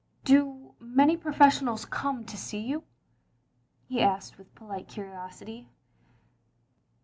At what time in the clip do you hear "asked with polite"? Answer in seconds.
4.01-4.87